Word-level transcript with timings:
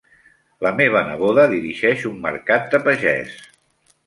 La 0.67 0.71
meva 0.79 1.03
neboda 1.09 1.45
dirigeix 1.51 2.07
un 2.13 2.17
mercat 2.27 2.67
de 2.73 2.81
pagès. 2.89 3.39